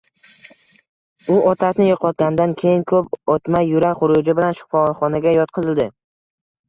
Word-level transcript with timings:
U 1.33 1.35
otasini 1.49 1.89
yoʼqotgandan 1.91 2.55
keyin 2.61 2.81
koʼp 2.93 3.13
oʼtmay 3.35 3.69
yurak 3.75 4.01
xuruji 4.03 4.39
bilan 4.41 4.59
shifoxonaga 4.61 5.35
yotqizildi 5.41 5.87